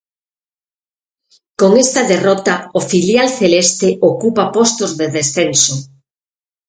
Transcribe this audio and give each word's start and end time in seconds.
Con 1.59 1.71
esta 1.83 2.01
derrota 2.13 2.53
o 2.77 2.79
filial 2.91 3.27
celeste 3.39 3.89
ocupa 4.11 4.43
postos 4.57 4.91
de 4.99 5.07
descenso. 5.17 5.75